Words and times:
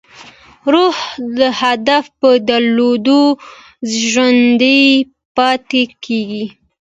روح 0.73 0.97
د 1.37 1.39
هدف 1.61 2.03
په 2.21 2.29
درلودو 2.49 3.21
ژوندی 4.09 4.83
پاتې 5.35 5.83
کېږي. 6.05 6.45